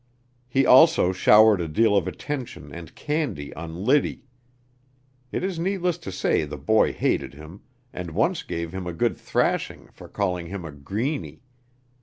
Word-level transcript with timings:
He 0.47 0.65
also 0.65 1.11
showered 1.11 1.61
a 1.61 1.67
deal 1.67 1.95
of 1.95 2.07
attention 2.07 2.73
and 2.73 2.95
candy 2.95 3.53
on 3.53 3.75
Liddy. 3.85 4.23
It 5.31 5.43
is 5.43 5.59
needless 5.59 5.99
to 5.99 6.11
say 6.11 6.43
the 6.43 6.57
boy 6.57 6.91
hated 6.91 7.35
him, 7.35 7.61
and 7.93 8.09
once 8.09 8.41
gave 8.41 8.71
him 8.73 8.87
a 8.87 8.93
good 8.93 9.15
thrashing 9.15 9.89
for 9.93 10.07
calling 10.09 10.47
him 10.47 10.65
a 10.65 10.71
"greeny." 10.71 11.43